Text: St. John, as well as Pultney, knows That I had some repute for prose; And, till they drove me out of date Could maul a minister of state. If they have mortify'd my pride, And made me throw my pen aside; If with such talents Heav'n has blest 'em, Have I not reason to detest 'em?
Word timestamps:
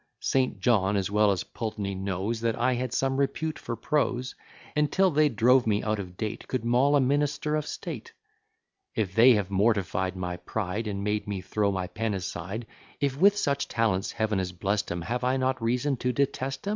St. 0.19 0.59
John, 0.59 0.97
as 0.97 1.11
well 1.11 1.29
as 1.29 1.43
Pultney, 1.43 1.93
knows 1.95 2.41
That 2.41 2.55
I 2.55 2.73
had 2.73 2.91
some 2.91 3.17
repute 3.17 3.59
for 3.59 3.75
prose; 3.75 4.33
And, 4.75 4.91
till 4.91 5.11
they 5.11 5.29
drove 5.29 5.67
me 5.67 5.83
out 5.83 5.99
of 5.99 6.17
date 6.17 6.47
Could 6.47 6.65
maul 6.65 6.95
a 6.95 6.99
minister 6.99 7.55
of 7.55 7.67
state. 7.67 8.11
If 8.95 9.13
they 9.13 9.33
have 9.35 9.51
mortify'd 9.51 10.15
my 10.15 10.37
pride, 10.37 10.87
And 10.87 11.03
made 11.03 11.27
me 11.27 11.39
throw 11.41 11.71
my 11.71 11.85
pen 11.85 12.15
aside; 12.15 12.65
If 12.99 13.15
with 13.15 13.37
such 13.37 13.67
talents 13.67 14.13
Heav'n 14.13 14.39
has 14.39 14.51
blest 14.51 14.91
'em, 14.91 15.03
Have 15.03 15.23
I 15.23 15.37
not 15.37 15.61
reason 15.61 15.97
to 15.97 16.11
detest 16.11 16.65
'em? 16.65 16.69